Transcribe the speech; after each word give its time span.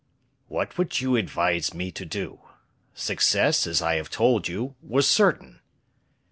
"What 0.47 0.79
would 0.79 0.99
you 0.99 1.15
advise 1.15 1.75
me 1.75 1.91
to 1.91 2.05
do? 2.07 2.41
Success, 2.95 3.67
as 3.67 3.83
I 3.83 3.97
have 3.97 4.09
told 4.09 4.47
you, 4.47 4.73
was 4.81 5.07
certain." 5.07 5.59